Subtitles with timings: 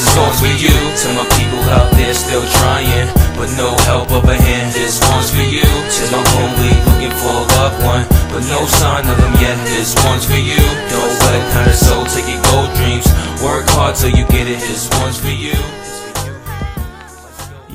[0.00, 0.72] This one's for you.
[0.72, 4.72] To my people out there still trying, but no help up a hand.
[4.72, 5.60] This one's for you.
[5.60, 9.60] To my homie looking for a loved one, but no sign of them yet.
[9.68, 10.56] This one's for you.
[10.88, 13.04] Don't let kind of soul take your gold dreams.
[13.44, 14.58] Work hard till you get it.
[14.60, 15.52] This one's for you.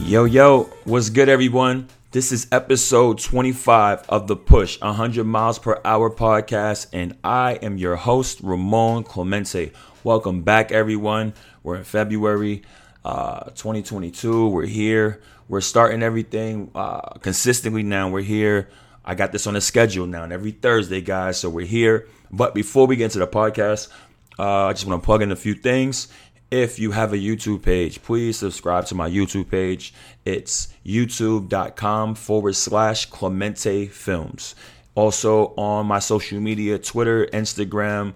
[0.04, 1.88] Yo, yo, what's good, everyone?
[2.10, 7.78] This is episode 25 of the Push 100 Miles Per Hour podcast, and I am
[7.78, 9.74] your host, Ramon Clemente.
[10.04, 11.34] Welcome back, everyone.
[11.66, 12.62] We're in February
[13.04, 14.50] uh, 2022.
[14.50, 15.20] We're here.
[15.48, 18.08] We're starting everything uh, consistently now.
[18.08, 18.70] We're here.
[19.04, 21.40] I got this on a schedule now, and every Thursday, guys.
[21.40, 22.08] So we're here.
[22.32, 23.90] But before we get into the podcast,
[24.38, 26.08] uh, I just want to plug in a few things.
[26.52, 29.92] If you have a YouTube page, please subscribe to my YouTube page.
[30.24, 34.54] It's youtube.com forward slash Clemente Films.
[34.94, 38.14] Also on my social media Twitter, Instagram,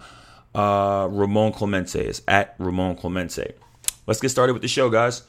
[0.56, 3.54] uh, Ramon Clemente is at Ramon Clemente.
[4.08, 5.24] Let's get started with the show, guys.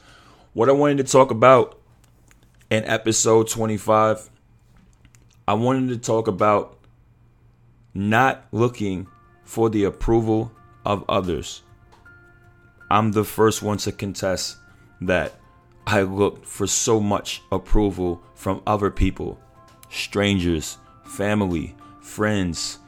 [0.53, 1.79] What I wanted to talk about
[2.69, 4.29] in episode 25,
[5.47, 6.77] I wanted to talk about
[7.93, 9.07] not looking
[9.43, 10.51] for the approval
[10.85, 11.61] of others.
[12.89, 14.57] I'm the first one to contest
[15.01, 15.33] that
[15.87, 19.39] I looked for so much approval from other people,
[19.89, 22.79] strangers, family, friends,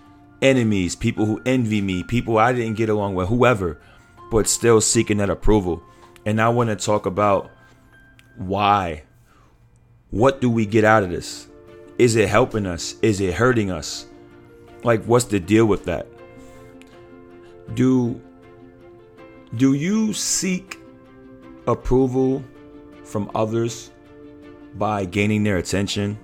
[0.44, 3.80] enemies, people who envy me, people I didn't get along with, whoever,
[4.30, 5.82] but still seeking that approval.
[6.26, 7.50] And I want to talk about
[8.38, 9.04] why.
[10.12, 11.48] What do we get out of this?
[11.98, 12.96] Is it helping us?
[13.02, 14.06] Is it hurting us?
[14.84, 16.08] Like, what's the deal with that?
[17.74, 18.22] Do
[19.56, 20.80] do you seek
[21.68, 22.44] approval
[23.04, 23.92] from others
[24.76, 26.18] by gaining their attention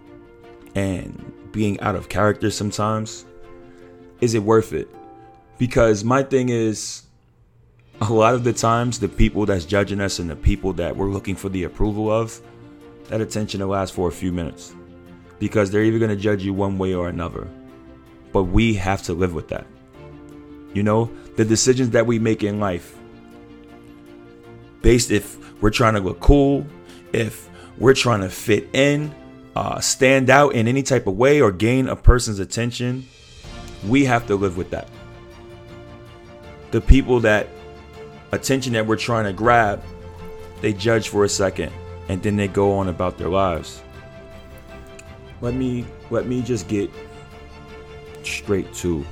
[0.76, 3.26] and being out of character sometimes?
[4.22, 4.88] Is it worth it?
[5.58, 7.04] Because my thing is,
[8.02, 11.10] a lot of the times, the people that's judging us and the people that we're
[11.10, 12.42] looking for the approval of,
[13.10, 14.74] that attention will last for a few minutes.
[15.40, 17.48] Because they're either going to judge you one way or another.
[18.32, 19.66] But we have to live with that.
[20.74, 22.96] You know, the decisions that we make in life,
[24.82, 26.66] based if we're trying to look cool,
[27.12, 29.14] if we're trying to fit in,
[29.56, 33.08] uh, stand out in any type of way, or gain a person's attention,
[33.88, 34.88] we have to live with that.
[36.72, 37.48] The people that
[38.32, 39.84] attention that we're trying to grab,
[40.62, 41.72] they judge for a second
[42.10, 43.82] and then they go on about their lives.
[45.42, 46.90] Let me let me just get
[48.24, 49.06] straight to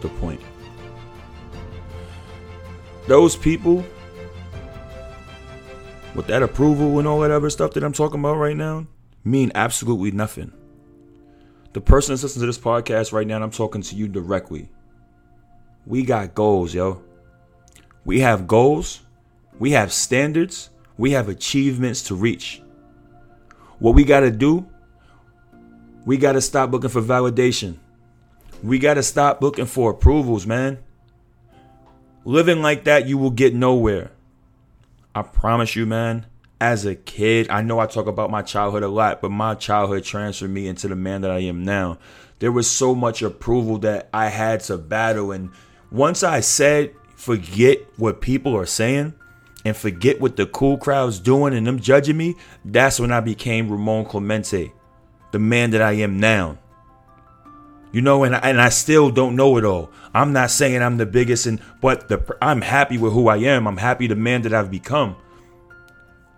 [0.00, 0.40] the point.
[3.06, 3.84] Those people
[6.14, 8.86] with that approval and all that other stuff that I'm talking about right now
[9.24, 10.52] mean absolutely nothing.
[11.78, 14.68] The person that's listening to this podcast right now, I'm talking to you directly.
[15.86, 17.00] We got goals, yo.
[18.04, 19.02] We have goals,
[19.60, 22.62] we have standards, we have achievements to reach.
[23.78, 24.68] What we got to do,
[26.04, 27.76] we got to stop looking for validation.
[28.60, 30.78] We got to stop looking for approvals, man.
[32.24, 34.10] Living like that, you will get nowhere.
[35.14, 36.26] I promise you, man
[36.60, 40.04] as a kid, I know I talk about my childhood a lot, but my childhood
[40.04, 41.98] transferred me into the man that I am now.
[42.40, 45.30] There was so much approval that I had to battle.
[45.30, 45.50] And
[45.90, 49.14] once I said, forget what people are saying
[49.64, 53.70] and forget what the cool crowd's doing and them judging me, that's when I became
[53.70, 54.72] Ramon Clemente,
[55.30, 56.58] the man that I am now.
[57.92, 59.90] You know, and I, and I still don't know it all.
[60.12, 63.66] I'm not saying I'm the biggest, and but the I'm happy with who I am.
[63.66, 65.16] I'm happy the man that I've become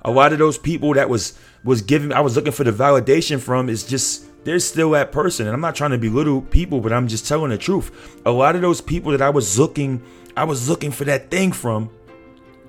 [0.03, 3.41] a lot of those people that was was giving I was looking for the validation
[3.41, 6.93] from is just there's still that person and I'm not trying to belittle people but
[6.93, 8.21] I'm just telling the truth.
[8.25, 10.03] A lot of those people that I was looking
[10.37, 11.91] I was looking for that thing from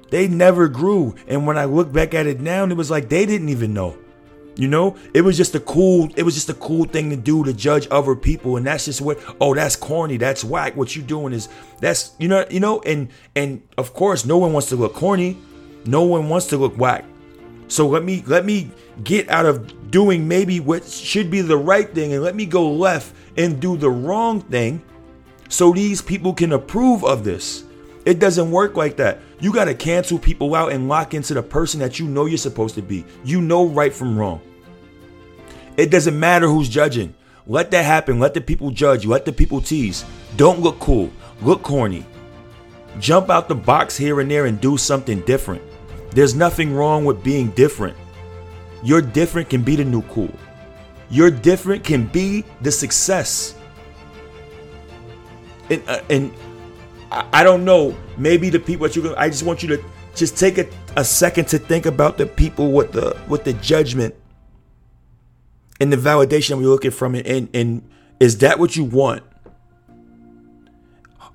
[0.10, 3.26] they never grew and when I look back at it now it was like they
[3.26, 3.98] didn't even know.
[4.58, 7.44] You know, it was just a cool, it was just a cool thing to do
[7.46, 9.18] to judge other people, and that's just what.
[9.40, 10.18] Oh, that's corny.
[10.18, 10.76] That's whack.
[10.76, 11.48] What you doing is
[11.80, 15.38] that's you know, you know, and and of course, no one wants to look corny.
[15.86, 17.06] No one wants to look whack.
[17.72, 18.70] So let me let me
[19.02, 22.70] get out of doing maybe what should be the right thing and let me go
[22.70, 24.84] left and do the wrong thing
[25.48, 27.64] so these people can approve of this.
[28.06, 29.20] It doesn't work like that.
[29.40, 32.38] You got to cancel people out and lock into the person that you know you're
[32.38, 33.06] supposed to be.
[33.24, 34.42] You know right from wrong.
[35.78, 37.16] It doesn't matter who's judging.
[37.48, 38.20] Let that happen.
[38.20, 39.06] Let the people judge.
[39.06, 40.04] Let the people tease.
[40.36, 41.10] Don't look cool.
[41.42, 42.06] Look corny.
[43.00, 45.62] Jump out the box here and there and do something different.
[46.12, 47.98] There's nothing wrong with being different.
[48.84, 50.34] Your different can be the new cool.
[51.10, 53.56] Your different can be the success.
[55.70, 56.34] And, uh, and
[57.12, 57.96] I, don't know.
[58.18, 59.16] Maybe the people that you.
[59.16, 59.84] I just want you to
[60.16, 64.16] just take a, a second to think about the people with the with the judgment
[65.80, 69.24] and the validation we're looking from it and and is that what you want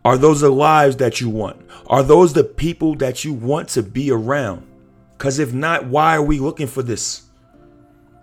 [0.06, 3.82] are those the lives that you want are those the people that you want to
[3.82, 4.66] be around
[5.12, 7.22] because if not why are we looking for this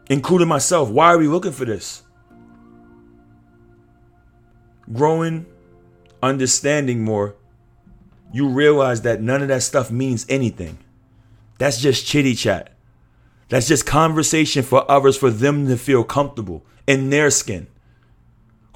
[0.10, 2.04] including myself why are we looking for this
[4.92, 5.46] growing
[6.22, 7.36] understanding more
[8.34, 10.80] you realize that none of that stuff means anything.
[11.60, 12.72] That's just chitty chat.
[13.48, 17.68] That's just conversation for others for them to feel comfortable in their skin.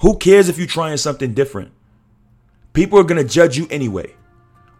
[0.00, 1.72] Who cares if you're trying something different?
[2.78, 4.14] People are going to judge you anyway.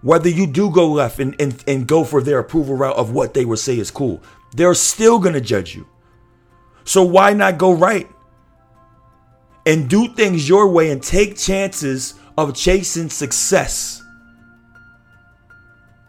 [0.03, 3.35] Whether you do go left and, and, and go for their approval route of what
[3.35, 4.23] they would say is cool,
[4.55, 5.85] they're still going to judge you.
[6.85, 8.09] So why not go right?
[9.67, 14.01] And do things your way and take chances of chasing success.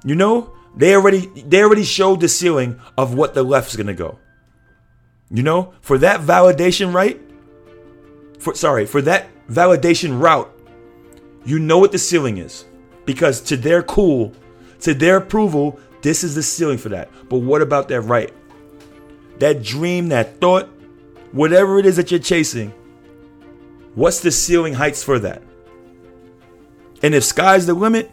[0.06, 4.20] You know, they already they already showed the ceiling of what the left's gonna go.
[5.32, 7.20] You know, for that validation right,
[8.38, 10.56] for sorry, for that validation route,
[11.46, 12.66] you know what the ceiling is.
[13.06, 14.34] Because to their cool,
[14.82, 17.10] to their approval, this is the ceiling for that.
[17.30, 18.34] But what about that right?
[19.40, 20.70] That dream, that thought,
[21.32, 22.72] whatever it is that you're chasing,
[23.96, 25.42] what's the ceiling heights for that?
[27.02, 28.12] And if sky's the limit,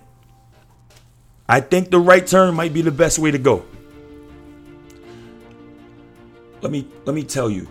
[1.48, 3.64] I think the right turn might be the best way to go.
[6.60, 7.68] Let me let me tell you.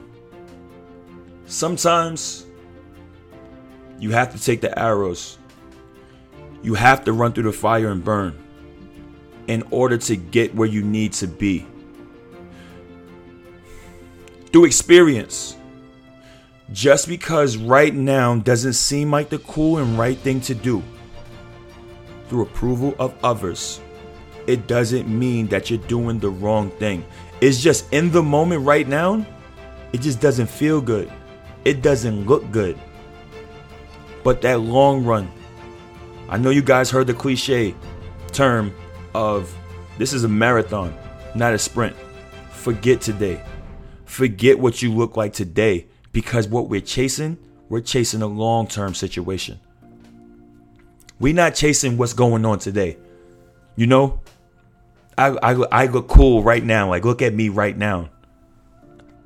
[1.48, 2.46] Sometimes
[4.00, 5.38] you have to take the arrows.
[6.66, 8.36] You have to run through the fire and burn
[9.46, 11.68] in order to get where you need to be.
[14.52, 15.58] Through experience.
[16.74, 20.82] Just because right now doesn't seem like the cool and right thing to do
[22.30, 23.80] through approval of others,
[24.48, 27.06] it doesn't mean that you're doing the wrong thing.
[27.42, 29.24] It's just in the moment right now,
[29.94, 31.14] it just doesn't feel good.
[31.64, 32.76] It doesn't look good.
[34.24, 35.32] But that long run,
[36.30, 37.76] I know you guys heard the cliche
[38.32, 38.74] term
[39.14, 39.56] of
[39.98, 40.98] this is a marathon,
[41.36, 41.96] not a sprint.
[42.52, 43.42] Forget today.
[44.06, 47.38] Forget what you look like today because what we're chasing,
[47.70, 49.60] we're chasing a long term situation.
[51.20, 52.98] We're not chasing what's going on today.
[53.76, 54.20] You know,
[55.18, 56.90] I, I, I look cool right now.
[56.90, 58.10] Like, look at me right now.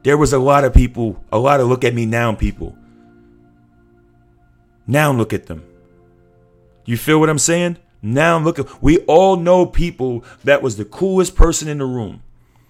[0.04, 2.78] There was a lot of people, a lot of look at me now people.
[4.88, 5.64] Now look at them.
[6.90, 7.78] You feel what I'm saying?
[8.02, 12.24] Now look at, we all know people that was the coolest person in the room,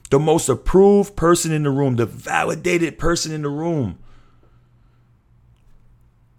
[0.10, 3.98] the most approved person in the room, the validated person in the room.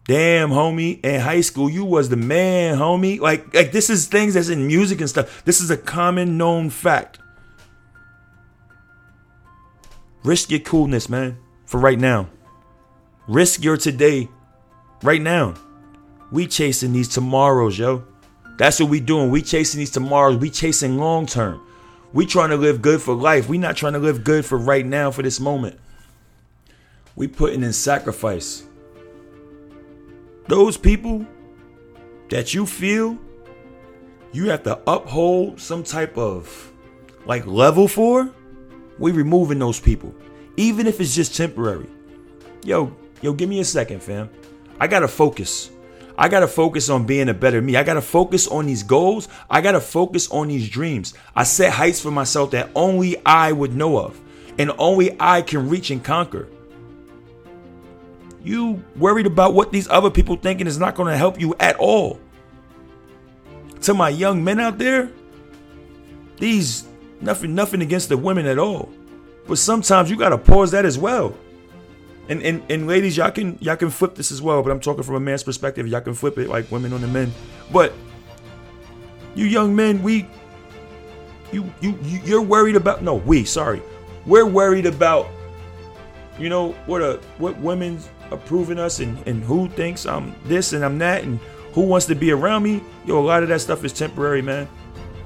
[0.05, 3.19] Damn, homie, in high school, you was the man, homie.
[3.19, 5.43] Like, like this is things that's in music and stuff.
[5.47, 7.19] This is a common known fact.
[10.23, 12.29] Risk your coolness, man, for right now.
[13.27, 14.29] Risk your today,
[15.03, 15.55] right now.
[16.33, 18.05] We chasing these tomorrows, yo.
[18.57, 19.31] That's what we doing.
[19.31, 20.37] We chasing these tomorrows.
[20.37, 21.61] We chasing long term.
[22.13, 23.49] We trying to live good for life.
[23.49, 25.79] We not trying to live good for right now, for this moment.
[27.17, 28.65] We putting in sacrifice
[30.47, 31.25] those people
[32.29, 33.17] that you feel
[34.33, 36.73] you have to uphold some type of
[37.27, 38.31] like level for,
[38.99, 40.15] we removing those people.
[40.57, 41.89] Even if it's just temporary.
[42.65, 44.29] Yo, yo, give me a second, fam.
[44.79, 45.71] I gotta focus.
[46.21, 47.77] I gotta focus on being a better me.
[47.77, 49.27] I gotta focus on these goals.
[49.49, 51.15] I gotta focus on these dreams.
[51.35, 54.21] I set heights for myself that only I would know of
[54.59, 56.47] and only I can reach and conquer.
[58.45, 61.77] You worried about what these other people thinking is not going to help you at
[61.77, 62.21] all.
[63.83, 65.11] To my young men out there,
[66.37, 66.87] these
[67.23, 68.91] nothing nothing against the women at all.
[69.47, 71.35] But sometimes you gotta pause that as well.
[72.31, 75.03] And, and and ladies, y'all can y'all can flip this as well, but I'm talking
[75.03, 75.89] from a man's perspective.
[75.89, 77.33] Y'all can flip it like women on the men.
[77.73, 77.93] But
[79.35, 80.29] you young men, we
[81.51, 83.83] you you you're worried about no, we, sorry.
[84.27, 85.27] We're worried about
[86.39, 90.85] you know what a what women's approving us and, and who thinks I'm this and
[90.85, 91.41] I'm that and
[91.73, 94.69] who wants to be around me, yo, a lot of that stuff is temporary, man.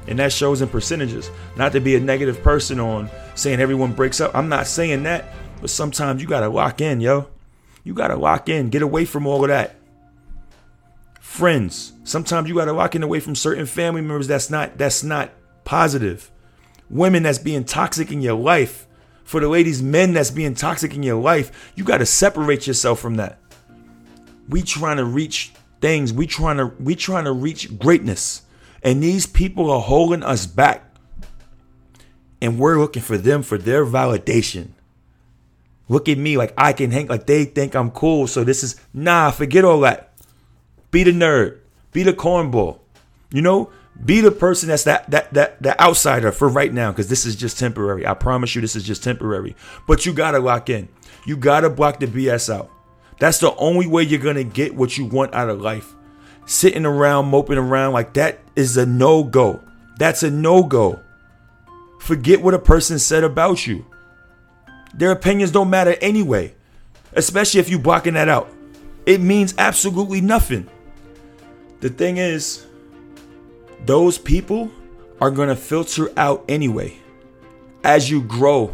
[0.06, 1.30] And that shows in percentages.
[1.56, 4.34] Not to be a negative person on saying everyone breaks up.
[4.34, 5.34] I'm not saying that,
[5.64, 7.30] but sometimes you gotta lock in, yo.
[7.84, 8.68] You gotta lock in.
[8.68, 9.76] Get away from all of that.
[11.20, 11.94] Friends.
[12.04, 15.30] Sometimes you gotta lock in away from certain family members that's not that's not
[15.64, 16.30] positive.
[16.90, 18.86] Women that's being toxic in your life
[19.24, 23.00] for the ladies, men that's being toxic in your life, you got to separate yourself
[23.00, 23.38] from that.
[24.50, 26.12] We trying to reach things.
[26.12, 28.42] We trying to we trying to reach greatness,
[28.82, 30.94] and these people are holding us back.
[32.42, 34.72] and we're looking for them for their validation.
[35.88, 38.26] Look at me like I can hang like they think I'm cool.
[38.26, 40.12] So this is nah, forget all that.
[40.90, 41.58] Be the nerd.
[41.92, 42.78] Be the cornball.
[43.30, 43.70] You know,
[44.02, 47.36] be the person that's that that that the outsider for right now because this is
[47.36, 48.06] just temporary.
[48.06, 49.54] I promise you this is just temporary.
[49.86, 50.88] But you gotta lock in.
[51.26, 52.70] You gotta block the BS out.
[53.18, 55.94] That's the only way you're gonna get what you want out of life.
[56.46, 59.62] Sitting around moping around like that is a no-go.
[59.98, 61.00] That's a no-go.
[62.00, 63.86] Forget what a person said about you.
[64.96, 66.54] Their opinions don't matter anyway,
[67.14, 68.48] especially if you're blocking that out.
[69.06, 70.68] It means absolutely nothing.
[71.80, 72.64] The thing is,
[73.84, 74.70] those people
[75.20, 76.96] are going to filter out anyway.
[77.82, 78.72] As you grow,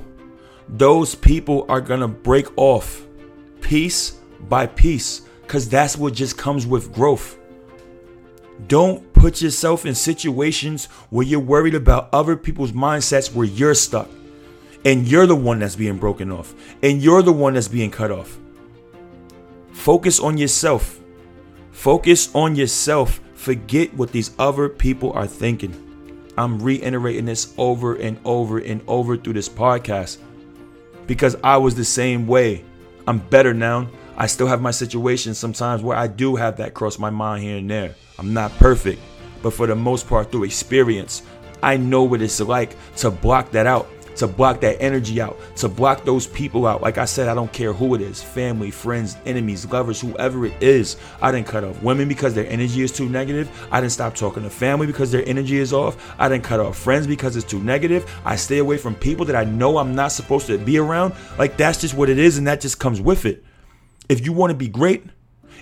[0.68, 3.04] those people are going to break off
[3.60, 4.10] piece
[4.40, 7.38] by piece because that's what just comes with growth.
[8.68, 14.08] Don't put yourself in situations where you're worried about other people's mindsets where you're stuck
[14.84, 18.10] and you're the one that's being broken off and you're the one that's being cut
[18.10, 18.38] off.
[19.72, 21.00] Focus on yourself.
[21.70, 23.20] Focus on yourself.
[23.34, 25.86] Forget what these other people are thinking.
[26.36, 30.18] I'm reiterating this over and over and over through this podcast
[31.06, 32.64] because I was the same way.
[33.06, 33.88] I'm better now.
[34.16, 37.56] I still have my situations sometimes where I do have that cross my mind here
[37.56, 37.94] and there.
[38.18, 39.00] I'm not perfect,
[39.42, 41.22] but for the most part, through experience,
[41.62, 43.88] I know what it's like to block that out
[44.20, 46.82] to block that energy out, to block those people out.
[46.82, 50.62] Like I said, I don't care who it is family, friends, enemies, lovers, whoever it
[50.62, 50.98] is.
[51.22, 53.50] I didn't cut off women because their energy is too negative.
[53.72, 56.14] I didn't stop talking to family because their energy is off.
[56.18, 58.10] I didn't cut off friends because it's too negative.
[58.26, 61.14] I stay away from people that I know I'm not supposed to be around.
[61.38, 63.42] Like that's just what it is, and that just comes with it.
[64.10, 65.04] If you want to be great,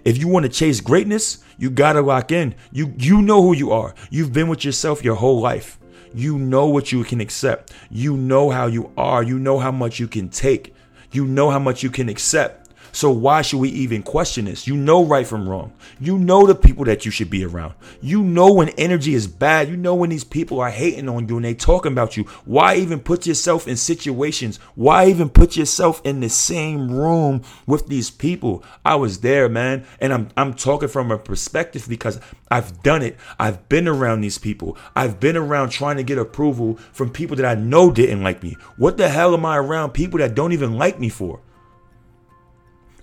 [0.05, 2.57] if you want to chase greatness, you gotta lock in.
[2.73, 3.95] You you know who you are.
[4.11, 5.79] You've been with yourself your whole life.
[6.19, 7.73] You know what you can accept.
[7.93, 9.23] You know how you are.
[9.23, 10.75] You know how much you can take.
[11.13, 12.68] You know how much you can accept.
[12.93, 14.67] So why should we even question this?
[14.67, 15.73] You know right from wrong.
[16.01, 17.75] You know the people that you should be around.
[18.01, 19.69] You know when energy is bad.
[19.69, 22.25] You know when these people are hating on you and they talking about you.
[22.45, 24.59] Why even put yourself in situations?
[24.75, 28.65] Why even put yourself in the same room with these people?
[28.85, 33.17] I was there, man, and I'm I'm talking from a perspective because I've done it.
[33.39, 34.77] I've been around these people.
[34.97, 38.57] I've been around trying to get approval from people that I know didn't like me.
[38.77, 41.41] What the hell am I around people that don't even like me for?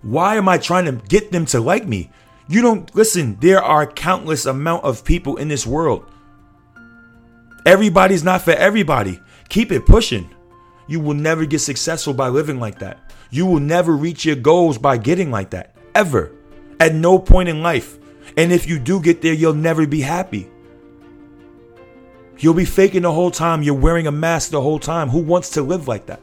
[0.05, 2.12] Why am I trying to get them to like me?
[2.47, 6.05] You don't listen, there are countless amount of people in this world.
[7.65, 9.19] Everybody's not for everybody.
[9.50, 10.29] Keep it pushing.
[10.85, 13.12] You will never get successful by living like that.
[13.31, 15.75] You will never reach your goals by getting like that.
[15.95, 16.31] Ever.
[16.79, 17.97] At no point in life.
[18.38, 20.47] And if you do get there, you'll never be happy.
[22.38, 23.63] You'll be faking the whole time.
[23.63, 25.09] You're wearing a mask the whole time.
[25.09, 26.21] Who wants to live like that?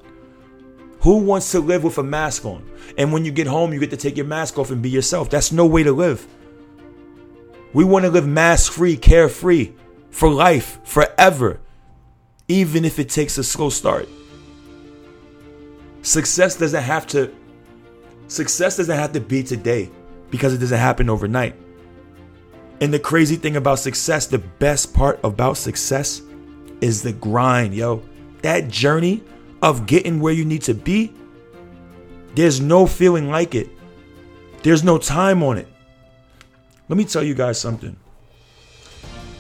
[1.03, 2.69] Who wants to live with a mask on?
[2.97, 5.31] And when you get home, you get to take your mask off and be yourself.
[5.31, 6.27] That's no way to live.
[7.73, 9.73] We want to live mask free, carefree,
[10.11, 11.59] for life, forever,
[12.47, 14.09] even if it takes a slow start.
[16.03, 17.35] Success doesn't have to
[18.29, 19.91] success doesn't have to be today
[20.31, 21.57] because it doesn't happen overnight.
[22.81, 26.23] And the crazy thing about success, the best part about success
[26.81, 28.03] is the grind, yo.
[28.43, 29.23] That journey
[29.63, 31.13] of getting where you need to be,
[32.35, 33.71] there's no feeling like it.
[34.63, 35.69] There's no time on it.
[36.89, 37.97] Let me tell you guys something.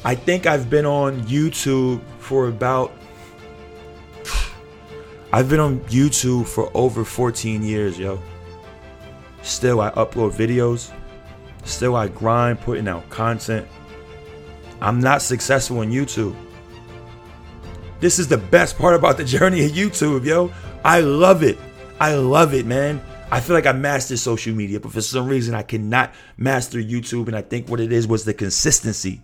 [0.04, 2.92] I think I've been on YouTube for about
[5.34, 8.20] I've been on YouTube for over 14 years, yo.
[9.42, 10.92] Still I upload videos.
[11.64, 13.66] Still I grind putting out content.
[14.80, 16.36] I'm not successful on YouTube.
[18.02, 20.52] This is the best part about the journey of YouTube, yo.
[20.84, 21.56] I love it.
[22.00, 23.00] I love it, man.
[23.30, 27.28] I feel like I mastered social media, but for some reason I cannot master YouTube.
[27.28, 29.22] And I think what it is was the consistency.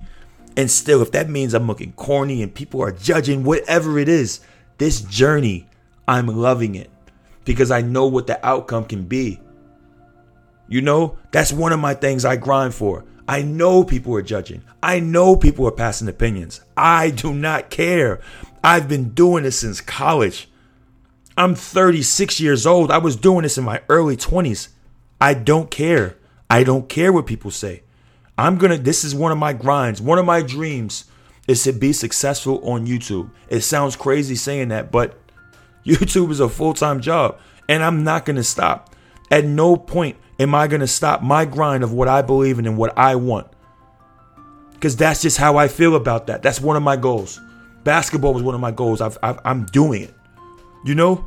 [0.57, 4.41] And still, if that means I'm looking corny and people are judging, whatever it is,
[4.79, 5.67] this journey,
[6.07, 6.89] I'm loving it
[7.45, 9.41] because I know what the outcome can be.
[10.69, 13.05] You know, that's one of my things I grind for.
[13.29, 14.63] I know people are judging.
[14.83, 16.63] I know people are passing opinions.
[16.79, 18.21] I do not care.
[18.63, 20.49] I've been doing this since college.
[21.37, 22.91] I'm 36 years old.
[22.91, 24.69] I was doing this in my early 20s.
[25.21, 26.17] I don't care.
[26.51, 27.83] I don't care what people say.
[28.37, 30.01] I'm going to, this is one of my grinds.
[30.01, 31.05] One of my dreams
[31.47, 33.31] is to be successful on YouTube.
[33.49, 35.17] It sounds crazy saying that, but
[35.85, 37.39] YouTube is a full time job
[37.69, 38.95] and I'm not going to stop.
[39.31, 42.67] At no point am I going to stop my grind of what I believe in
[42.67, 43.49] and what I want.
[44.73, 46.43] Because that's just how I feel about that.
[46.43, 47.41] That's one of my goals.
[47.89, 49.01] Basketball was one of my goals.
[49.01, 50.15] I've, I've, I'm doing it.
[50.85, 51.25] You know,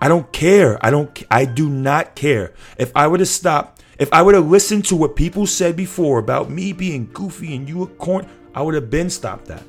[0.00, 0.78] I don't care.
[0.80, 1.10] I don't.
[1.28, 2.54] I do not care.
[2.78, 6.20] If I would have stopped, if I would have listened to what people said before
[6.20, 9.64] about me being goofy and you a corn, I would have been stopped that.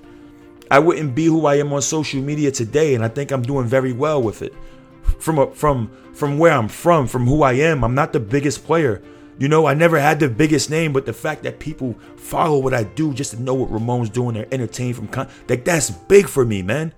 [0.70, 3.66] I wouldn't be who I am on social media today, and I think I'm doing
[3.66, 4.54] very well with it.
[5.18, 8.66] From a, from from where I'm from, from who I am, I'm not the biggest
[8.66, 9.02] player.
[9.40, 12.74] You know, I never had the biggest name, but the fact that people follow what
[12.74, 16.28] I do just to know what Ramon's doing, they're entertained from con- like that's big
[16.28, 16.94] for me, man.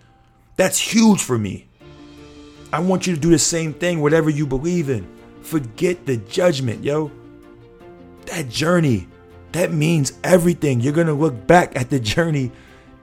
[0.57, 1.67] That's huge for me.
[2.73, 5.07] I want you to do the same thing, whatever you believe in.
[5.43, 7.11] Forget the judgment, yo.
[8.25, 9.07] That journey,
[9.51, 10.81] that means everything.
[10.81, 12.51] You're gonna look back at the journey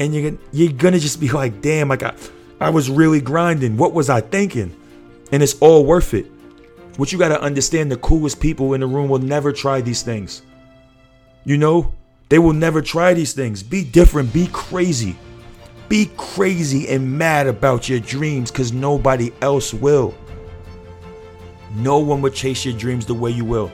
[0.00, 2.14] and you're gonna you're gonna just be like, damn, like I,
[2.60, 3.76] I was really grinding.
[3.76, 4.74] What was I thinking?
[5.30, 6.26] And it's all worth it.
[6.98, 10.42] What you gotta understand, the coolest people in the room will never try these things.
[11.44, 11.94] You know,
[12.28, 13.62] they will never try these things.
[13.62, 15.16] Be different, be crazy.
[15.88, 20.12] Be crazy and mad about your dreams because nobody else will.
[21.76, 23.70] No one would chase your dreams the way you will.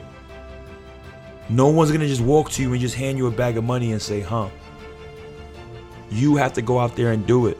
[1.49, 3.91] No one's gonna just walk to you and just hand you a bag of money
[3.91, 4.49] and say, huh.
[6.11, 7.57] You have to go out there and do it.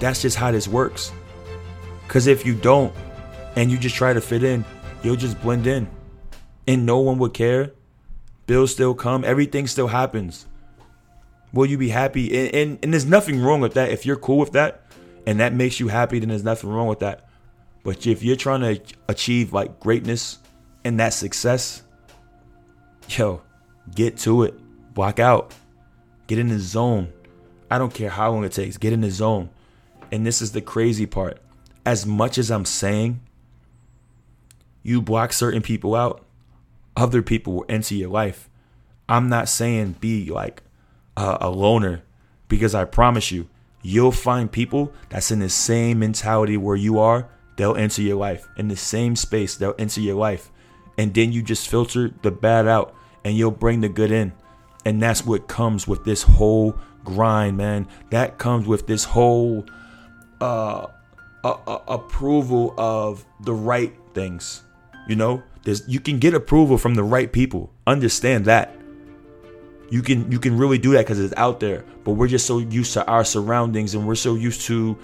[0.00, 1.12] That's just how this works.
[2.02, 2.92] Because if you don't
[3.56, 4.64] and you just try to fit in,
[5.02, 5.88] you'll just blend in.
[6.68, 7.72] And no one would care.
[8.46, 10.46] Bills still come, everything still happens.
[11.52, 12.36] Will you be happy?
[12.36, 13.90] And, and, and there's nothing wrong with that.
[13.90, 14.82] If you're cool with that
[15.26, 17.28] and that makes you happy, then there's nothing wrong with that.
[17.82, 20.38] But if you're trying to achieve like greatness
[20.84, 21.82] and that success,
[23.08, 23.42] yo,
[23.94, 24.54] get to it.
[24.92, 25.54] Block out.
[26.26, 27.12] Get in the zone.
[27.70, 28.76] I don't care how long it takes.
[28.76, 29.50] Get in the zone.
[30.12, 31.40] And this is the crazy part.
[31.84, 33.20] As much as I'm saying,
[34.86, 36.24] you block certain people out,
[36.96, 38.48] other people will enter your life.
[39.08, 40.62] I'm not saying be like
[41.16, 42.04] a, a loner
[42.46, 43.48] because I promise you,
[43.82, 47.28] you'll find people that's in the same mentality where you are.
[47.56, 49.56] They'll enter your life in the same space.
[49.56, 50.52] They'll enter your life,
[50.96, 54.32] and then you just filter the bad out, and you'll bring the good in.
[54.84, 57.88] And that's what comes with this whole grind, man.
[58.10, 59.64] That comes with this whole
[60.40, 60.86] uh,
[61.42, 64.62] uh, uh, approval of the right things.
[65.06, 67.72] You know, there's you can get approval from the right people.
[67.86, 68.74] Understand that.
[69.90, 71.84] You can you can really do that because it's out there.
[72.04, 74.98] But we're just so used to our surroundings and we're so used to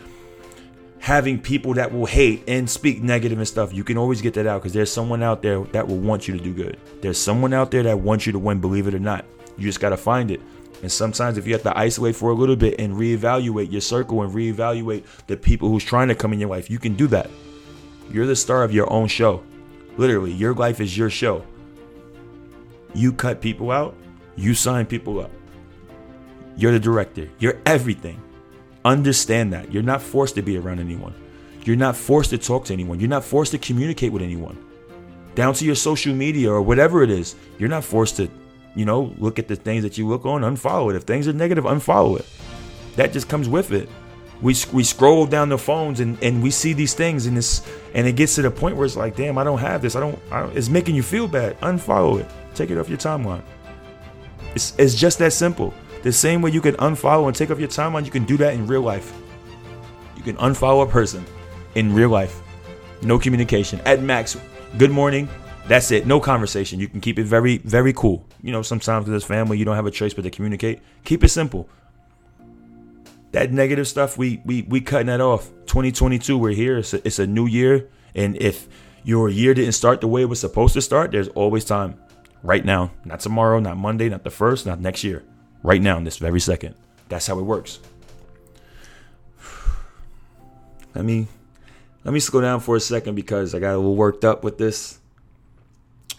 [0.99, 3.73] having people that will hate and speak negative and stuff.
[3.73, 6.37] You can always get that out because there's someone out there that will want you
[6.37, 6.79] to do good.
[7.01, 9.25] There's someone out there that wants you to win believe it or not.
[9.59, 10.41] You just got to find it.
[10.83, 14.23] And sometimes if you have to isolate for a little bit and reevaluate your circle
[14.23, 17.31] and reevaluate the people who's trying to come in your life you can do that.
[18.11, 19.43] You're the star of your own show
[19.97, 21.45] literally your life is your show
[22.95, 23.95] you cut people out
[24.37, 25.31] you sign people up.
[26.57, 27.29] You're the director.
[27.39, 28.21] You're everything.
[28.85, 29.73] Understand that.
[29.73, 31.15] You're not forced to be around anyone.
[31.65, 32.99] You're not forced to talk to anyone.
[32.99, 34.59] You're not forced to communicate with anyone.
[35.35, 37.37] Down to your social media or whatever it is.
[37.59, 38.29] You're not forced to,
[38.75, 40.97] you know, look at the things that you look on, unfollow it.
[40.97, 42.27] If things are negative, unfollow it.
[42.97, 43.89] That just comes with it.
[44.43, 48.07] We, we scroll down the phones and, and we see these things and this and
[48.07, 49.95] it gets to the point where it's like, damn, I don't have this.
[49.95, 51.59] I don't, I don't it's making you feel bad.
[51.61, 52.29] Unfollow it.
[52.55, 53.43] Take it off your timeline.
[54.55, 55.73] It's, it's just that simple.
[56.03, 58.55] The same way you can unfollow and take off your timeline, you can do that
[58.55, 59.17] in real life.
[60.17, 61.25] You can unfollow a person
[61.77, 62.43] in real life.
[63.03, 63.81] No communication.
[63.85, 64.37] At max,
[64.77, 65.29] good morning.
[65.69, 66.07] That's it.
[66.07, 66.81] No conversation.
[66.81, 68.27] You can keep it very, very cool.
[68.43, 70.81] You know, sometimes with this family, you don't have a choice but to communicate.
[71.05, 71.69] Keep it simple.
[73.33, 75.49] That negative stuff, we we we cutting that off.
[75.67, 76.79] 2022, we're here.
[76.79, 78.69] It's a, it's a new year, and if
[79.05, 81.99] your year didn't start the way it was supposed to start, there's always time
[82.43, 85.25] right now, not tomorrow, not Monday, not the first, not next year,
[85.63, 86.75] right now, in this very second.
[87.09, 87.81] That's how it works.
[90.95, 91.27] Let me
[92.05, 94.59] let me slow down for a second because I got a little worked up with
[94.59, 94.99] this.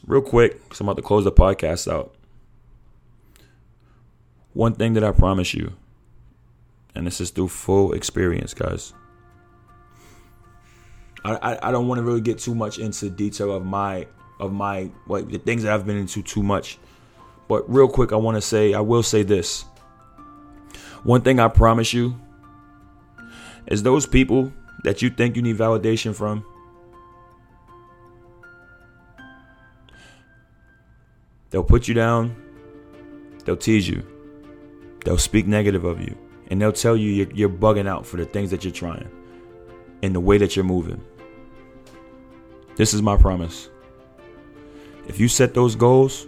[0.08, 2.14] Real quick, because I'm about to close the podcast out.
[4.54, 5.74] One thing that I promise you,
[6.96, 8.94] and this is through full experience, guys.
[11.26, 14.08] I, I, I don't want to really get too much into detail of my
[14.40, 16.78] of my like the things that I've been into too much.
[17.48, 19.66] But real quick, I want to say I will say this.
[21.04, 22.20] One thing I promise you
[23.68, 24.52] is those people
[24.84, 26.46] that you think you need validation from.
[31.50, 32.36] They'll put you down.
[33.46, 34.04] They'll tease you.
[35.06, 36.18] They'll speak negative of you.
[36.50, 39.10] And they'll tell you you're, you're bugging out for the things that you're trying
[40.02, 41.02] and the way that you're moving.
[42.76, 43.70] This is my promise
[45.08, 46.28] if you set those goals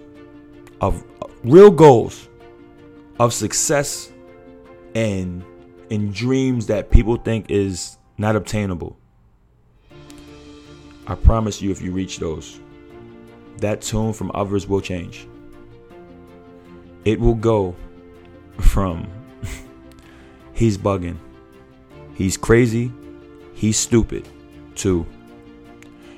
[0.82, 1.04] of
[1.44, 2.28] real goals
[3.20, 4.12] of success
[4.94, 5.44] and
[5.90, 8.98] in dreams that people think is not obtainable.
[11.08, 12.60] I promise you, if you reach those,
[13.58, 15.28] that tune from others will change.
[17.06, 17.76] It will go
[18.60, 19.08] from
[20.56, 21.18] he's bugging,
[22.16, 22.92] he's crazy,
[23.54, 24.28] he's stupid,
[24.74, 25.06] too.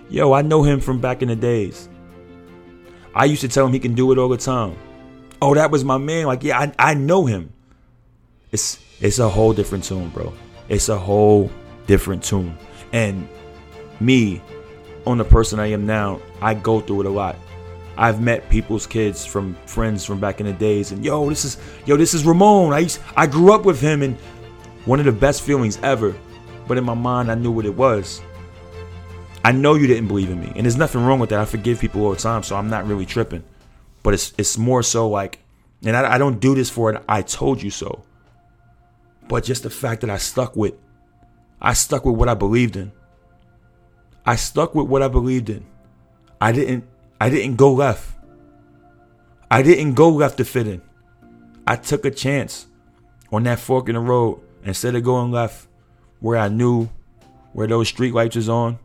[0.10, 1.90] yo, I know him from back in the days.
[3.14, 4.78] I used to tell him he can do it all the time.
[5.42, 6.28] Oh, that was my man.
[6.28, 7.52] Like, yeah, I, I know him.
[8.52, 10.34] It's it's a whole different tune, bro.
[10.70, 11.52] It's a whole
[11.88, 12.58] different tune.
[12.94, 13.28] And
[14.00, 14.42] me,
[15.06, 17.36] on the person I am now, I go through it a lot.
[17.98, 21.58] I've met people's kids from friends from back in the days, and yo, this is
[21.86, 22.74] yo, this is Ramon.
[22.74, 24.16] I used, I grew up with him, and
[24.86, 26.16] one of the best feelings ever.
[26.68, 28.22] But in my mind, I knew what it was.
[29.44, 31.40] I know you didn't believe in me, and there's nothing wrong with that.
[31.40, 33.44] I forgive people all the time, so I'm not really tripping.
[34.04, 35.40] But it's it's more so like,
[35.84, 37.04] and I, I don't do this for it.
[37.10, 38.04] I told you so.
[39.28, 40.76] But just the fact that I stuck with,
[41.62, 42.92] I stuck with what I believed in.
[44.26, 45.66] I stuck with what I believed in.
[46.40, 46.84] I didn't
[47.20, 48.14] I didn't go left.
[49.50, 50.82] I didn't go left to fit in.
[51.66, 52.68] I took a chance
[53.32, 55.68] on that fork in the road instead of going left
[56.20, 56.90] where I knew
[57.54, 58.80] where those street lights was on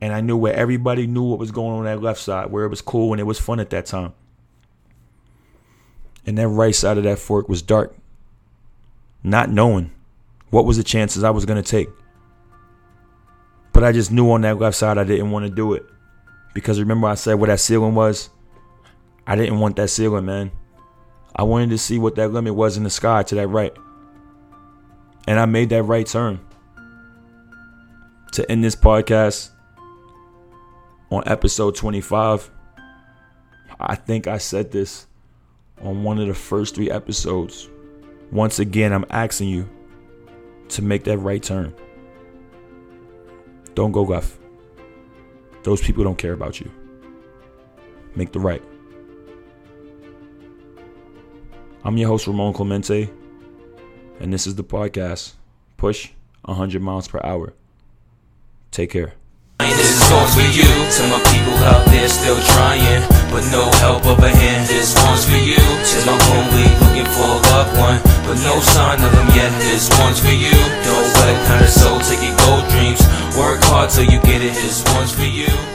[0.00, 2.68] and I knew where everybody knew what was going on, that left side, where it
[2.68, 4.12] was cool and it was fun at that time.
[6.26, 7.94] And that right side of that fork was dark.
[9.22, 9.90] Not knowing
[10.50, 11.88] what was the chances I was going to take.
[13.72, 15.84] But I just knew on that left side I didn't want to do it.
[16.54, 18.30] Because remember I said where that ceiling was?
[19.26, 20.52] I didn't want that ceiling, man.
[21.34, 23.74] I wanted to see what that limit was in the sky to that right.
[25.26, 26.40] And I made that right turn.
[28.32, 29.50] To end this podcast
[31.10, 32.50] on episode 25,
[33.80, 35.06] I think I said this
[35.82, 37.68] on one of the first three episodes.
[38.30, 39.68] Once again, I'm asking you
[40.70, 41.74] to make that right turn.
[43.74, 44.38] Don't go left.
[45.64, 46.70] Those people don't care about you.
[48.14, 48.62] Make the right.
[51.82, 53.10] I'm your host, Ramon Clemente,
[54.20, 55.32] and this is the podcast
[55.78, 56.10] Push
[56.44, 57.54] 100 Miles Per Hour.
[58.70, 59.14] Take care.
[59.60, 64.18] This one's for you, to my people out there still trying, but no help of
[64.18, 64.68] a hand.
[64.68, 69.00] This one's for you, to my homie looking for a loved one, but no sign
[69.02, 69.52] of them yet.
[69.60, 70.52] This one's for you,
[70.84, 73.00] don't let kind of soul take your gold dreams.
[73.36, 74.54] Work hard till you get it.
[74.54, 75.73] This one's for you.